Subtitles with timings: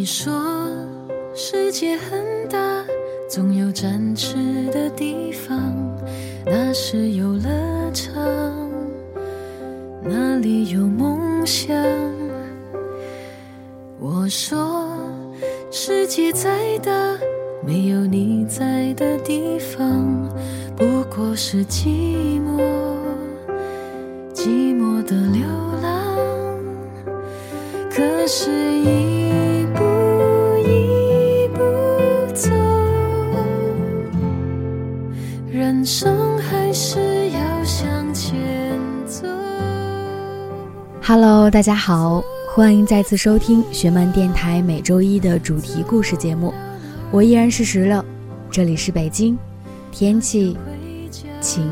[0.00, 0.66] 你说
[1.34, 2.58] 世界很大，
[3.28, 5.60] 总有展翅的地方，
[6.46, 7.50] 那是游乐
[7.92, 8.14] 场，
[10.02, 11.76] 那里有梦想。
[13.98, 14.88] 我说
[15.70, 16.90] 世界再大，
[17.62, 20.26] 没有你在的地方，
[20.78, 22.39] 不过是寂寞，
[41.50, 42.22] 大家好，
[42.54, 46.54] 欢迎再次收听学漫电台每周一的主题故事节目。
[47.10, 48.04] 我依然是石榴，
[48.52, 49.36] 这里是北京，
[49.90, 50.56] 天气
[51.40, 51.68] 晴。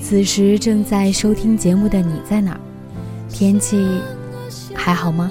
[0.00, 2.56] 此时正在收听节目的你在哪？
[3.28, 4.00] 天气
[4.72, 5.28] 还好吗？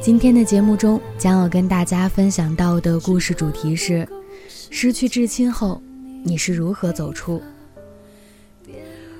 [0.00, 4.08] 今天的节目中将要跟大家分享到的故事主题是：
[4.70, 5.82] 失去至亲后，
[6.24, 7.42] 你是如何走出？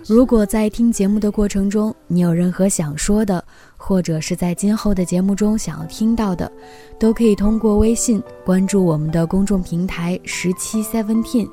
[0.05, 3.43] 如果在听节目的过程中，你有任何想说的，
[3.77, 6.51] 或者是在今后的节目中想要听到的，
[6.99, 11.49] 都可以通过微信关注我们的公众平台“十七 Seventeen”，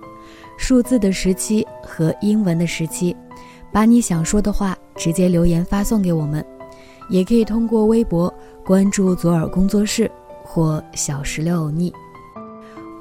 [0.57, 3.15] 数字的十七和英文的十七，
[3.71, 6.43] 把你想说的话直接留言发送给我们。
[7.07, 8.33] 也可以通过微博
[8.65, 10.09] 关注左耳工作室
[10.43, 11.93] 或小石榴欧尼。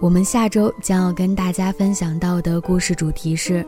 [0.00, 3.66] 我们下周将要跟大家分享到的故事主题是。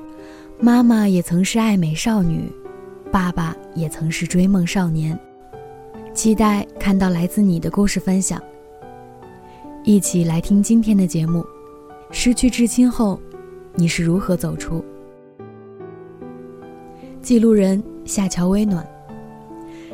[0.63, 2.53] 妈妈也曾是爱美少女，
[3.11, 5.19] 爸爸也曾是追梦少年。
[6.13, 8.39] 期待看到来自你的故事分享。
[9.85, 11.43] 一起来听今天的节目。
[12.11, 13.19] 失去至亲后，
[13.75, 14.85] 你是如何走出？
[17.23, 18.87] 记录人夏乔微暖。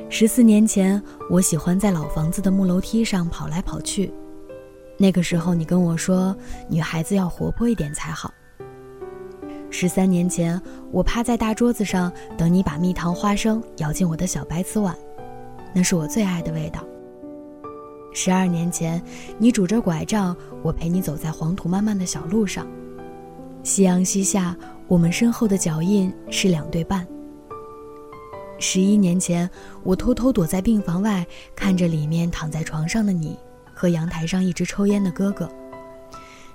[0.08, 1.00] 十四年前，
[1.30, 4.12] 我喜欢在老房子的木楼梯上跑来跑去。
[4.98, 6.36] 那个时候，你跟我说，
[6.68, 8.34] 女孩子要活泼一点才好。
[9.70, 10.60] 十三年前，
[10.90, 14.96] 我趴在大桌子上等你把蜜糖花生舀进我的小白瓷碗，
[15.74, 16.82] 那是我最爱的味道。
[18.14, 19.02] 十二年前，
[19.36, 22.66] 你拄着拐杖，我陪你走在黄土漫漫的小路上。
[23.62, 24.56] 夕阳西下，
[24.86, 27.06] 我们身后的脚印是两对半。
[28.58, 29.50] 十一年前，
[29.82, 33.36] 我偷偷躲在病房外，看着里面躺在床上的你
[33.74, 35.46] 和阳台上一直抽烟的哥哥。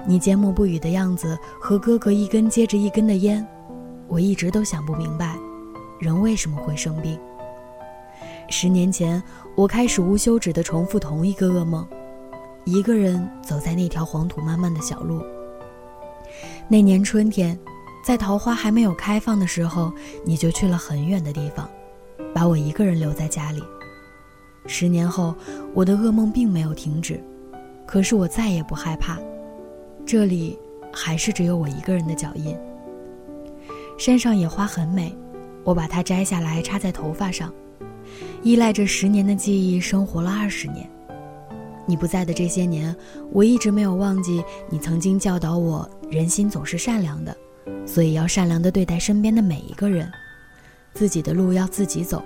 [0.08, 3.46] 你缄默不语的样子和哥哥一根接着一根的烟，
[4.08, 5.38] 我一直都想不明白，
[6.00, 7.20] 人为什么会生病。
[8.50, 9.22] 十年前，
[9.56, 11.88] 我开始无休止地重复同一个噩梦，
[12.66, 15.22] 一个人走在那条黄土漫漫的小路。
[16.68, 17.58] 那年春天，
[18.04, 19.94] 在桃花还没有开放的时候，
[20.26, 21.70] 你就去了很远的地方，
[22.34, 23.64] 把我一个人留在家里。
[24.66, 25.34] 十年后，
[25.74, 27.24] 我的噩梦并没有停止，
[27.86, 29.18] 可是我再也不害怕。
[30.12, 30.60] 这里
[30.92, 32.54] 还是只有我一个人的脚印。
[33.98, 35.16] 山上野花很美，
[35.64, 37.50] 我把它摘下来插在头发上，
[38.44, 40.86] 依赖着十年的记忆生活了二十年。
[41.86, 42.94] 你不在的这些年，
[43.32, 47.34] 我一直没有忘记你曾经教导我：人心总是善良的，
[47.86, 50.12] 所以要善良地对待身边的每一个人，
[50.94, 52.22] 自己的路要自己走，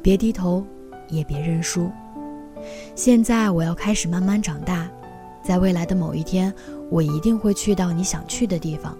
[0.00, 0.64] 别低头，
[1.10, 1.90] 也别认输。
[2.94, 4.90] 现在我要开始慢慢长大，
[5.44, 6.50] 在未来的某一天。
[6.90, 8.98] 我一定会去到你想去的地方，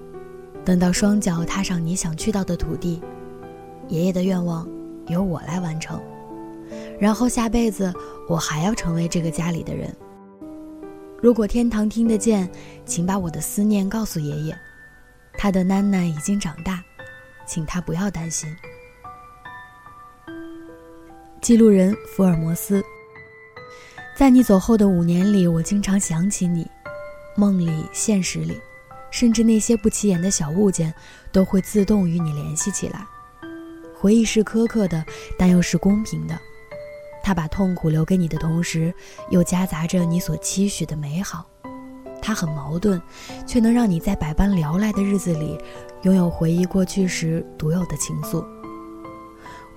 [0.65, 3.03] 等到双脚踏上你想去到的土地，
[3.89, 4.67] 爷爷的愿望
[5.09, 6.01] 由我来完成，
[7.01, 7.93] 然后下辈子
[8.29, 9.93] 我还要成为这个家里的人。
[11.21, 12.49] 如果天堂听得见，
[12.87, 14.57] 请把我的思念告诉爷爷，
[15.35, 16.83] 他的囡囡已经长大，
[17.45, 18.49] 请他不要担心。
[21.43, 22.83] 记录人福尔摩斯，
[24.17, 26.65] 在你走后的五年里，我经常想起你。
[27.41, 28.61] 梦里、现实里，
[29.11, 30.93] 甚至那些不起眼的小物件，
[31.33, 33.07] 都会自动与你联系起来。
[33.99, 35.03] 回忆是苛刻的，
[35.39, 36.39] 但又是公平的。
[37.23, 38.93] 它把痛苦留给你的同时，
[39.31, 41.47] 又夹杂着你所期许的美好。
[42.21, 43.01] 它很矛盾，
[43.47, 45.59] 却能让你在百般聊赖的日子里，
[46.03, 48.45] 拥有回忆过去时独有的情愫。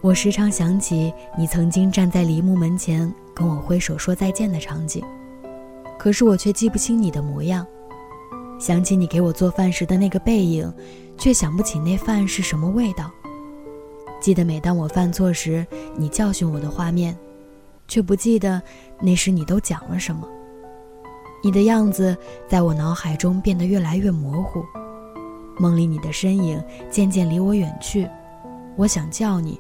[0.02, 5.02] 我时常想起你曾经站在梨木门前跟我挥手说再见的场景。
[5.98, 7.66] 可是我却记不清你的模样，
[8.60, 10.72] 想起你给我做饭时的那个背影，
[11.18, 13.10] 却想不起那饭是什么味道。
[14.22, 17.18] 记得每当我犯错时，你教训我的画面，
[17.88, 18.62] 却不记得
[19.02, 20.28] 那时你都讲了什么。
[21.44, 22.16] 你的样子
[22.48, 24.64] 在我脑海中变得越来越模糊，
[25.60, 28.10] 梦里你的身影渐渐离我远去。
[28.78, 29.60] 我想叫你，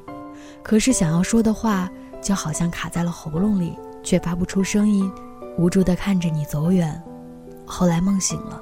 [0.63, 1.91] 可是想要说的话
[2.21, 5.11] 就好像卡在了喉咙里，却发不出声音，
[5.57, 7.01] 无助地看着你走远。
[7.65, 8.61] 后来梦醒了，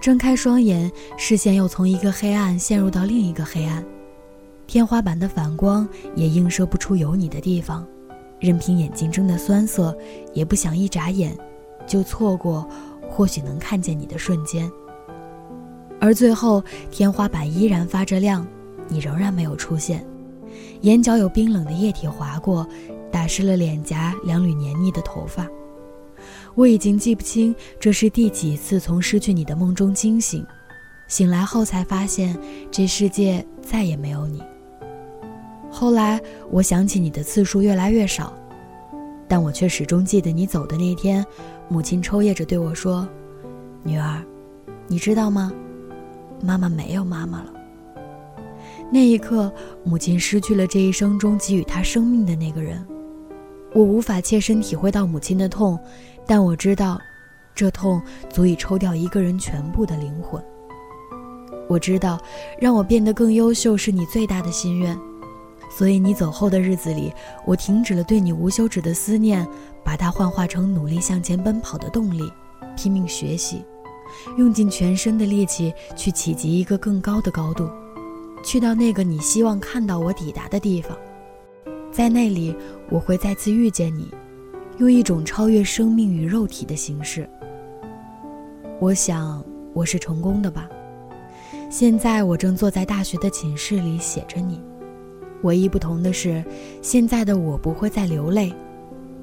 [0.00, 3.84] 睁开双眼，视线又从一个黑暗陷入到另一个黑暗，
[4.66, 7.86] 天花板的反光也映射不出有你的地方，
[8.38, 9.96] 任凭眼睛睁得酸涩，
[10.32, 11.36] 也不想一眨眼
[11.86, 12.68] 就错过
[13.10, 14.70] 或许能看见你的瞬间。
[16.00, 18.46] 而最后，天花板依然发着亮，
[18.86, 20.06] 你仍然没有出现。
[20.82, 22.64] 眼角有冰冷的液体划过，
[23.10, 25.44] 打湿了脸颊两缕黏腻的头发。
[26.58, 30.44] 我已经记不清这是第几次从失去你的梦中惊醒，
[31.06, 32.36] 醒来后才发现
[32.68, 34.42] 这世界再也没有你。
[35.70, 36.20] 后来
[36.50, 38.36] 我想起你的次数越来越少，
[39.28, 41.24] 但我却始终记得你走的那天，
[41.68, 43.08] 母亲抽噎着对我说
[43.84, 44.20] ：“女儿，
[44.88, 45.52] 你知道吗？
[46.42, 47.52] 妈妈没有妈妈了。”
[48.90, 49.52] 那一刻，
[49.84, 52.84] 母亲失去了这一生中给予她生命的那个人。
[53.74, 55.78] 我无法切身体会到母亲的痛，
[56.28, 57.00] 但我知道，
[57.54, 60.40] 这痛足以抽掉一个人全部的灵魂。
[61.66, 62.20] 我知道，
[62.60, 64.96] 让我变得更优秀是你最大的心愿，
[65.70, 67.10] 所以你走后的日子里，
[67.46, 69.48] 我停止了对你无休止的思念，
[69.82, 72.30] 把它幻化成努力向前奔跑的动力，
[72.76, 73.64] 拼命学习，
[74.36, 77.68] 用尽全身的力气去企及一个更高的高度。
[78.44, 80.96] 去到那个你希望看到我抵达的地方，
[81.90, 82.54] 在那里
[82.90, 84.10] 我会再次遇见你，
[84.78, 87.28] 用一种超越生命与肉体的形式。
[88.80, 90.68] 我想我是成功的吧。
[91.68, 94.62] 现在我正坐在大学的寝室里写着你，
[95.42, 96.44] 唯一不同的是，
[96.80, 98.54] 现在的我不会再流泪，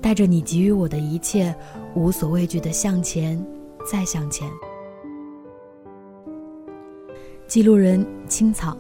[0.02, 1.56] 带着你给予我的一切，
[1.96, 3.44] 无所畏惧的向前，
[3.90, 4.50] 再向前。
[7.48, 8.78] 记录人青草。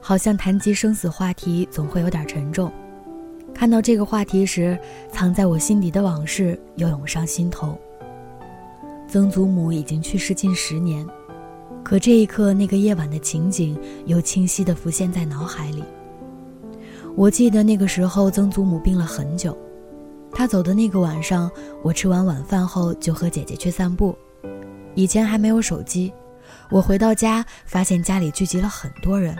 [0.00, 2.72] 好像谈及生死话题，总会有点沉重。
[3.58, 4.78] 看到这个话题时，
[5.10, 7.76] 藏在我心底的往事又涌上心头。
[9.08, 11.04] 曾祖母已经去世近十年，
[11.82, 13.76] 可这一刻那个夜晚的情景
[14.06, 15.82] 又清晰地浮现在脑海里。
[17.16, 19.58] 我记得那个时候，曾祖母病了很久。
[20.30, 21.50] 她走的那个晚上，
[21.82, 24.16] 我吃完晚饭后就和姐姐去散步。
[24.94, 26.12] 以前还没有手机，
[26.70, 29.36] 我回到家发现家里聚集了很多人。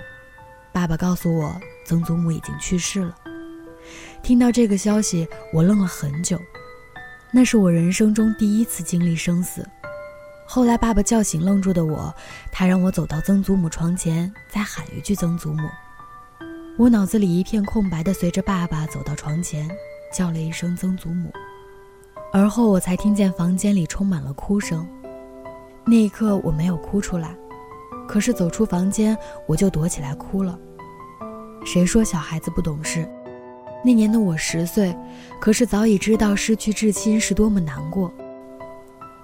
[0.72, 1.54] 爸爸告诉我，
[1.86, 3.14] 曾祖母已经去世了。
[4.22, 6.38] 听到这个消息，我愣了很久。
[7.30, 9.66] 那是我人生中第一次经历生死。
[10.46, 12.14] 后来，爸爸叫醒愣住的我，
[12.50, 15.68] 他让我走到曾祖母床前，再喊一句“曾祖母”。
[16.78, 19.68] 我脑子里一片空白的，随着爸爸走到床前，
[20.14, 21.30] 叫了一声“曾祖母”。
[22.32, 24.88] 而后，我才听见房间里充满了哭声。
[25.84, 27.36] 那一刻，我没有哭出来。
[28.06, 29.14] 可是走出房间，
[29.46, 30.58] 我就躲起来哭了。
[31.64, 33.06] 谁说小孩子不懂事？
[33.88, 34.94] 那年的我十岁，
[35.40, 38.12] 可是早已知道失去至亲是多么难过。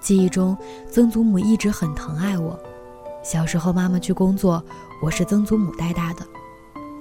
[0.00, 0.56] 记忆中，
[0.90, 2.58] 曾祖母一直很疼爱我。
[3.22, 4.64] 小时候妈妈去工作，
[5.02, 6.26] 我是曾祖母带大的。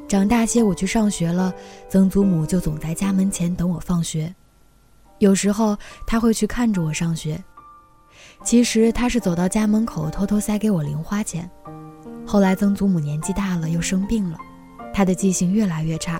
[0.09, 1.53] 长大些，我去上学了，
[1.87, 4.35] 曾祖母就总在家门前等我放学。
[5.19, 7.41] 有时候，她会去看着我上学。
[8.43, 11.49] 其实他是走到家门口，偷偷塞给我零花钱。
[12.27, 14.37] 后来曾祖母年纪大了，又生病了，
[14.93, 16.19] 她的记性越来越差，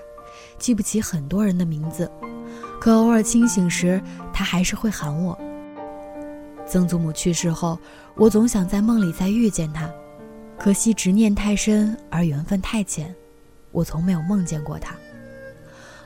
[0.58, 2.10] 记不起很多人的名字。
[2.80, 4.02] 可偶尔清醒时，
[4.34, 5.38] 他还是会喊我。
[6.66, 7.78] 曾祖母去世后，
[8.16, 9.90] 我总想在梦里再遇见他，
[10.58, 13.14] 可惜执念太深，而缘分太浅，
[13.72, 14.96] 我从没有梦见过他。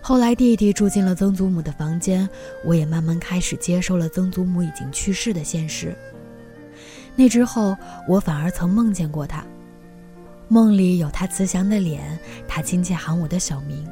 [0.01, 2.30] 后来弟弟住进了曾祖母的房间，
[2.63, 5.96] 我也慢慢开始接受了曾祖母已经去世的现实。
[7.16, 7.75] 那之后，
[8.08, 9.44] 我反而曾梦见过他，
[10.48, 13.86] 梦里有他慈祥的脸，他亲切喊我的小名，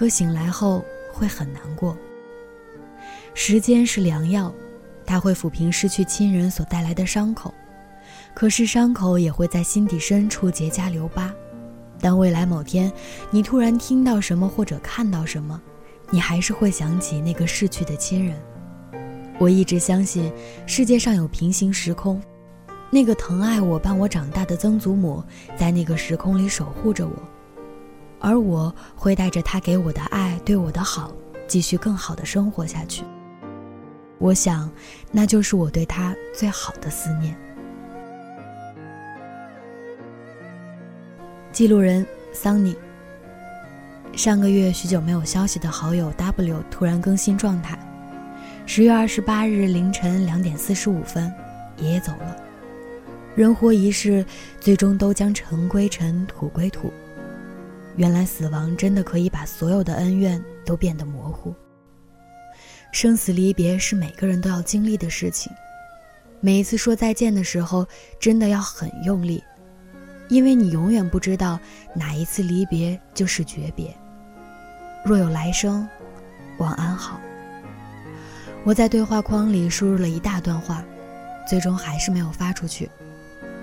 [0.00, 1.94] 可醒来后会很难过。
[3.34, 4.50] 时间是良药，
[5.04, 7.52] 它会抚平失去亲人所带来的伤口，
[8.32, 11.30] 可是伤口也会在心底深处结痂留疤。
[12.00, 12.90] 当未来某天，
[13.30, 15.60] 你突然听到什么或者看到什么，
[16.08, 18.40] 你还是会想起那个逝去的亲人。
[19.38, 20.32] 我一直相信
[20.64, 22.18] 世界上有平行时空，
[22.88, 25.22] 那个疼爱我、伴我长大的曾祖母
[25.58, 27.12] 在那个时空里守护着我，
[28.20, 31.10] 而我会带着他给我的爱、对我的好，
[31.48, 33.02] 继续更好的生活下去。
[34.18, 34.70] 我想，
[35.10, 37.34] 那就是我对他最好的思念。
[41.50, 42.76] 记录人桑尼。
[44.14, 47.78] 上个月许久没有消息的好友 W 突然更新状态。
[48.66, 51.32] 十月二十八日凌晨两点四十五分，
[51.78, 52.36] 爷爷走了。
[53.34, 54.24] 人活一世，
[54.60, 56.92] 最终都将尘归尘，土归土。
[58.00, 61.54] 原来死亡真的可以把所有的恩怨都变得模糊。
[62.92, 65.52] 生死离别是每个人都要经历的事情，
[66.40, 67.86] 每一次说再见的时候，
[68.18, 69.44] 真的要很用力，
[70.30, 71.60] 因为你永远不知道
[71.94, 73.94] 哪一次离别就是诀别。
[75.04, 75.86] 若有来生，
[76.56, 77.20] 晚安好。
[78.64, 80.82] 我在对话框里输入了一大段话，
[81.46, 82.88] 最终还是没有发出去，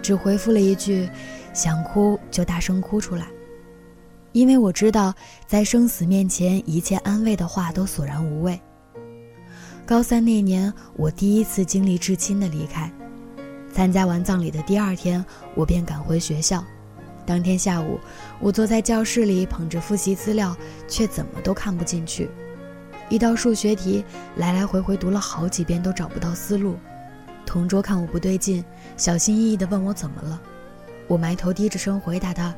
[0.03, 1.09] 只回复了一句
[1.55, 3.25] ：“想哭就大声哭出来。”
[4.37, 5.11] 因为我知道，
[5.47, 8.61] 在生死面前，一切安慰的话都索然无味。
[9.83, 12.87] 高三那年，我第一次经历至亲的离开。
[13.73, 15.25] 参加完葬礼的第二天，
[15.55, 16.63] 我便赶回学校。
[17.25, 17.99] 当天下午，
[18.39, 20.55] 我坐在教室里捧着复习资料，
[20.87, 22.29] 却怎么都看不进去。
[23.09, 26.77] 一道数学题，来来回回读了好几遍都找不到思路。
[27.43, 28.63] 同桌看我不对劲，
[28.97, 30.39] 小心翼翼地问我怎么了。
[31.07, 32.53] 我埋头低着声回答他：“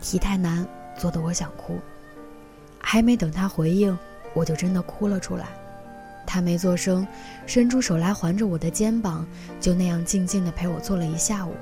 [0.00, 0.64] 题太难，
[0.98, 1.78] 做得我想哭。”
[2.78, 3.96] 还没等他回应，
[4.32, 5.46] 我就真的哭了出来。
[6.24, 7.06] 他没做声，
[7.46, 9.26] 伸出手来环着我的肩膀，
[9.60, 11.54] 就那样静静地陪我坐了一下午。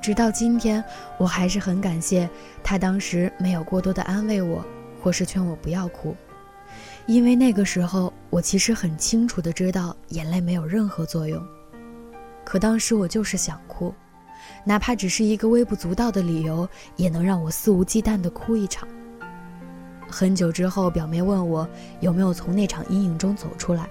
[0.00, 0.82] 直到今天，
[1.18, 2.28] 我还是很感谢
[2.62, 4.64] 他当时没有过多的安慰我，
[5.02, 6.14] 或是劝我不要哭，
[7.06, 11.44] 因为那个时候我其实很清楚的知道眼泪没有任何作用。
[12.44, 13.92] 可当时我就是想哭，
[14.64, 18.88] 哪怕只是一个微不足道的理由，也能让我肆无忌惮的哭一场。
[20.08, 21.68] 很久之后，表妹问我
[22.00, 23.88] 有没有从那场阴影中走出来。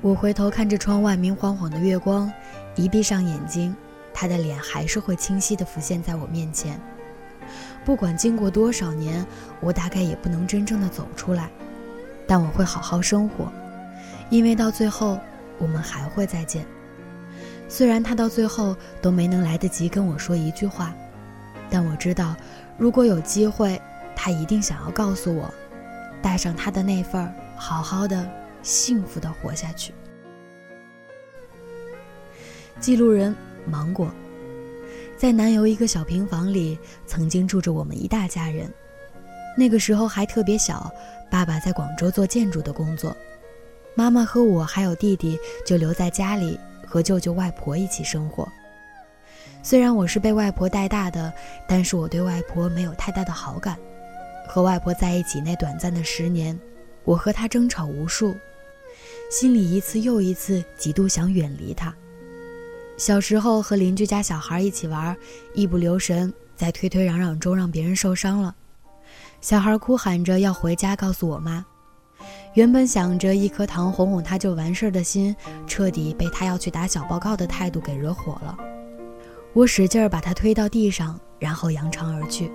[0.00, 2.32] 我回头看着窗外明晃晃的月光，
[2.74, 3.74] 一闭上眼睛，
[4.14, 6.80] 她的脸还是会清晰地浮现在我面前。
[7.84, 9.24] 不管经过多少年，
[9.60, 11.50] 我大概也不能真正的走出来，
[12.26, 13.50] 但我会好好生活，
[14.28, 15.18] 因为到最后
[15.58, 16.66] 我们还会再见。
[17.68, 20.94] 虽然他到最后都没能来得及跟我说一句话，
[21.70, 22.36] 但我知道，
[22.78, 23.80] 如果有机会。
[24.18, 25.52] 他一定想要告诉我，
[26.22, 28.26] 带上他的那份，好好的、
[28.62, 29.92] 幸福的活下去。
[32.80, 34.10] 记录人芒果，
[35.18, 38.72] 在南邮一个小平房里，曾经住着我们一大家人。
[39.54, 40.90] 那个时候还特别小，
[41.30, 43.14] 爸爸在广州做建筑的工作，
[43.94, 46.58] 妈妈和我还有弟弟就留在家里
[46.96, 48.50] 和舅舅外婆一起生活。
[49.62, 51.30] 虽然我是被外婆带大的，
[51.68, 53.76] 但是我对外婆没有太大的好感。
[54.48, 56.58] 和外婆在一起那短暂的十年，
[57.04, 58.34] 我和她争吵无数，
[59.30, 61.94] 心里一次又一次极度想远离她。
[62.96, 65.14] 小时候和邻居家小孩一起玩，
[65.52, 68.54] 一不留神在推推嚷嚷中让别人受伤了，
[69.42, 71.62] 小孩哭喊着要回家告诉我妈。
[72.56, 75.36] 原本想着一颗糖哄哄他就完事儿的心，
[75.66, 78.56] 彻底被他要去打小报告的态度给惹火了。
[79.52, 82.50] 我使劲儿把他推到地上，然后扬长而去。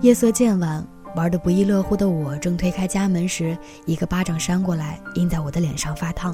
[0.00, 6.32] 夜色渐晚，玩得不亦乐乎的我正推开家门时，一个巴掌扇过来，印在我的脸上发烫。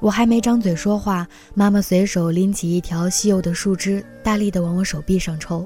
[0.00, 5.64] 我还没张嘴说话，妈妈随手拎起一条稀有的树枝，大力地往我手臂上抽。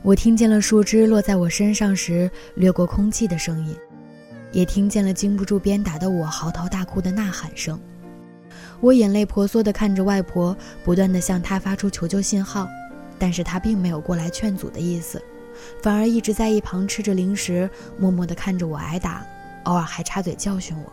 [0.00, 3.76] 我听见了树枝落在我身上时掠过空气的声音，
[4.52, 7.80] 也听见了经不住鞭打的我嚎啕大哭的呐喊声。
[8.80, 12.68] 我眼泪婆娑地看着外婆，不断地向她发出求救信号，
[13.18, 15.22] 但是她并没有过来劝阻的意思。
[15.82, 17.68] 反而一直在一旁吃着零食，
[17.98, 19.24] 默默地看着我挨打，
[19.64, 20.92] 偶尔还插嘴教训我。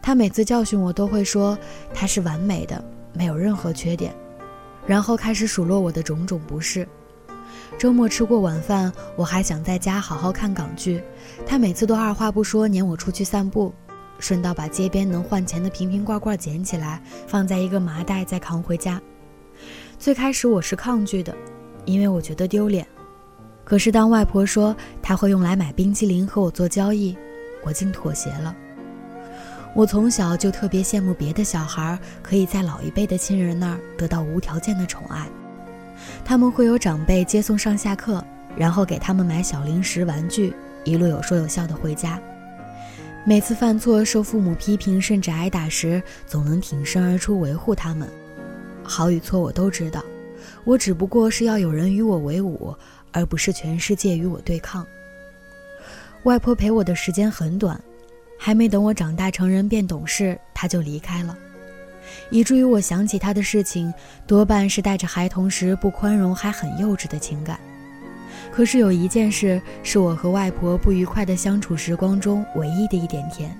[0.00, 1.58] 他每次教训我都会说
[1.92, 4.14] 他是完美的，没有任何缺点，
[4.86, 6.86] 然后开始数落我的种种不是。
[7.78, 11.02] 周末吃过晚饭，我还想在家好好看港剧，
[11.46, 13.72] 他每次都二话不说撵我出去散步，
[14.18, 19.00] 顺道把街边能换钱的瓶瓶罐罐捡起来，放在一个麻袋再扛回家。
[19.98, 21.34] 最开始我是抗拒的，
[21.84, 22.86] 因为我觉得丢脸。
[23.64, 27.16] 可是，当外婆说她会用来买冰淇淋和我做交易，
[27.64, 28.54] 我竟妥协了。
[29.74, 35.26] 我从小就特别羡慕别的小孩可以在老一辈的亲人那儿得到无条件的宠爱，
[36.24, 38.24] 他们会有长辈接送上下课，
[38.56, 40.54] 然后给他们买小零食、玩具，
[40.84, 42.20] 一路有说有笑的回家。
[43.24, 48.08] 每次犯错受父母批评甚至挨打时，总能挺身而出维护他们。
[48.82, 50.04] 好与错我都知道，
[50.64, 52.74] 我只不过是要有人与我为伍。
[53.16, 54.84] 而不是全世界与我对抗。
[56.24, 57.80] 外婆陪我的时间很短，
[58.36, 61.38] 还没等我长大成人变懂事，她就离开了，
[62.30, 63.92] 以至于我想起他的事情，
[64.26, 67.58] 多半是带着孩童时不宽容还很幼稚的情感。
[68.50, 73.56] 可是有一件事是我和外婆不愉快的相处时光中唯一的一点甜，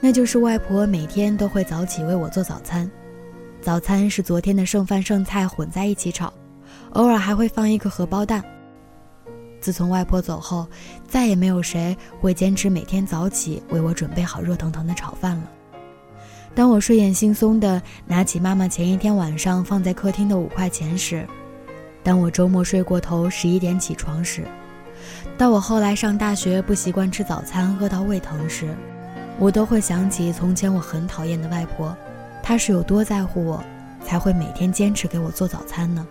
[0.00, 2.90] 那就是外婆每天都会早起为我做早餐，
[3.60, 6.32] 早餐是昨天的剩饭剩菜混在一起炒。
[6.94, 8.42] 偶尔还会放一个荷包蛋。
[9.60, 10.66] 自从外婆走后，
[11.08, 15.44] 再也没有谁会坚持每天早起为我准备好热腾腾的炒饭了。
[16.54, 21.26] 当我睡眼惺忪地拿起妈妈前一天晚上放在客厅的五块钱时，
[22.02, 24.44] 当我周末睡过头十一点起床时，
[25.38, 28.74] 到我后来上大学不习惯吃早餐饿到胃疼时，
[29.38, 31.96] 我都会想起从前我很讨厌的外婆，
[32.42, 33.64] 她是有多在乎我，
[34.04, 36.06] 才会每天坚持给我做早餐呢？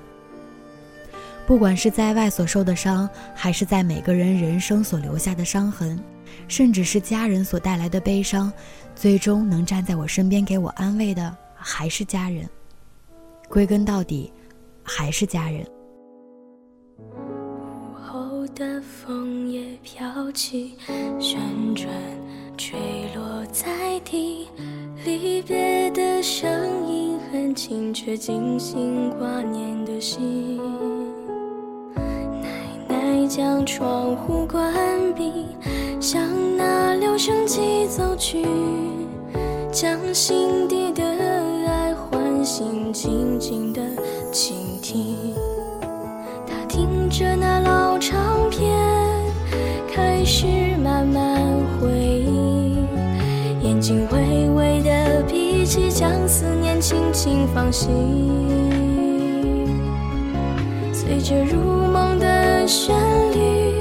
[1.45, 5.99] 不管是在外所受的伤，还是在每个人人生所留下的伤痕，
[6.47, 8.51] 甚至是家人所带来的悲伤，
[8.95, 12.47] 最终能站在我身边给我安慰的，还是家人。
[13.49, 14.31] 归根到底，
[14.83, 15.65] 还是家人。
[16.97, 20.75] 午后的枫叶飘起，
[21.19, 21.39] 旋
[21.75, 21.87] 转
[22.55, 22.77] 坠
[23.15, 24.47] 落在地，
[25.03, 30.59] 离别的声音很轻，却惊醒挂念的心。
[33.33, 34.73] 将窗户关
[35.15, 35.45] 闭，
[36.01, 36.21] 向
[36.57, 38.45] 那留声机走去，
[39.71, 41.01] 将心底的
[41.65, 43.81] 爱唤醒，静静的
[44.33, 45.33] 倾听。
[46.45, 48.77] 他听着那老唱片，
[49.89, 50.45] 开始
[50.83, 51.41] 慢慢
[51.79, 52.75] 回忆，
[53.65, 57.89] 眼睛微微的闭起，将思念轻轻放行，
[60.91, 61.57] 随着入
[61.87, 62.95] 梦的旋
[63.33, 63.75] 律。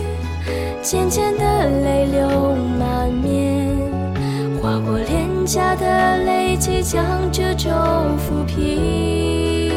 [0.82, 3.68] 渐渐的泪流满面，
[4.60, 7.68] 划过脸颊的泪即将褶皱
[8.16, 9.70] 抚平。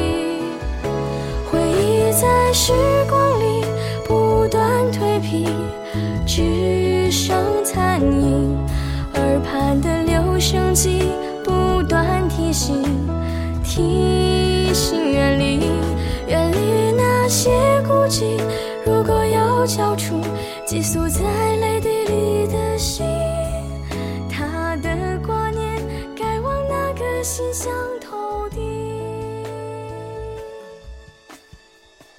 [1.52, 2.74] 回忆在时
[3.10, 3.66] 光里
[4.08, 5.48] 不断蜕皮，
[6.26, 8.58] 只剩残影。
[9.16, 11.04] 耳畔的留声机
[11.44, 12.82] 不断提醒，
[13.64, 15.60] 提醒远离，
[16.28, 17.52] 远离那些
[17.86, 18.40] 孤寂。
[19.04, 20.22] 如果要交出。
[20.66, 21.20] 寄宿在
[21.58, 23.06] 泪滴里的心，
[24.30, 25.78] 他的挂念
[26.16, 28.62] 该往哪个心乡投递？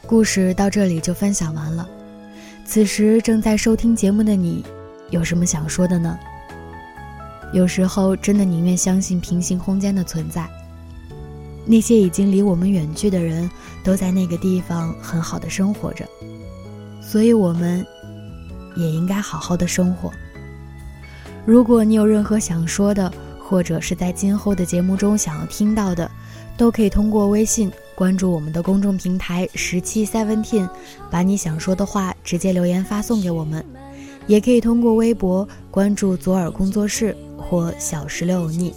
[0.07, 1.88] 故事到这里就分享完了。
[2.66, 4.62] 此时正在收听节目的你，
[5.09, 6.18] 有什么想说的呢？
[7.55, 10.47] 有时候真的宁愿相信平行空间的存在，
[11.64, 13.51] 那些已经离我们远去的人，
[13.83, 16.07] 都在那个地方很好的生活着，
[17.14, 17.87] 所以我们。
[18.77, 20.11] 也应该好好的生活。
[21.46, 26.11] 如果你有任何想说的，或者是在今后的节目中想要听到的，
[26.57, 30.68] 都可以通过微信关注我们的公众平台十七 seventeen，
[31.09, 33.62] 把你想说的话直接留言发送给我们；
[34.27, 38.74] 也可以通过微博关注左耳工作室或小石榴腻。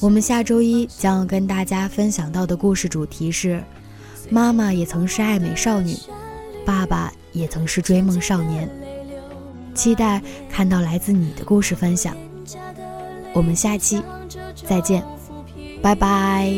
[0.00, 3.64] 我们下周一将要跟大家分享到的故事主题是：
[4.28, 5.96] 妈妈也曾是爱美少女，
[6.66, 8.68] 爸爸也曾是追梦少年。
[9.74, 12.16] 期待看到来自你的故事分享，
[13.32, 14.02] 我们下期
[14.66, 15.04] 再见，
[15.80, 16.50] 拜拜。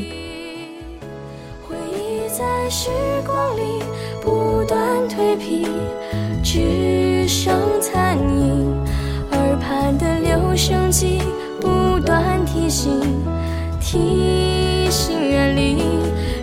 [1.68, 2.88] 回忆在时
[3.26, 3.82] 光里
[4.22, 5.66] 不断蜕皮，
[6.42, 8.74] 只剩残影。
[9.32, 11.20] 耳畔的留声机
[11.60, 13.02] 不断提醒，
[13.80, 15.76] 提醒远离，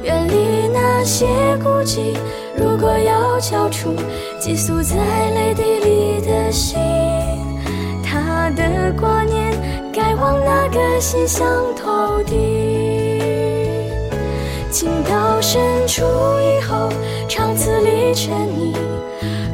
[0.04, 1.26] 远离那些
[1.58, 2.16] 孤寂。
[2.58, 3.94] 如果要交出
[4.40, 4.96] 寄宿在
[5.32, 6.80] 泪滴里的心，
[8.04, 9.54] 他的挂念
[9.94, 12.36] 该往哪个心乡投递？
[14.72, 16.90] 情到深处以后，
[17.28, 18.76] 长词里沉溺，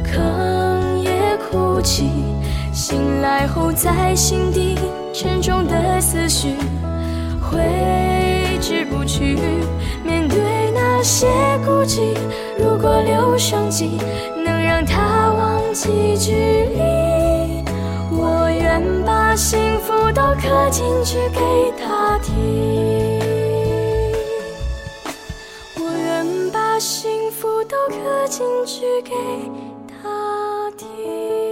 [0.04, 2.10] 哽咽哭泣，
[2.72, 4.78] 醒来后在心底
[5.12, 6.56] 沉重的思绪
[7.40, 9.38] 挥之不去。
[10.04, 10.63] 面对
[11.04, 11.28] 些
[11.64, 12.16] 孤寂。
[12.58, 13.98] 如果留声机
[14.44, 17.62] 能让他忘记距离，
[18.10, 22.32] 我愿把幸福都刻进去给他听。
[25.76, 29.12] 我愿把幸福都刻进去给
[29.86, 31.43] 他听。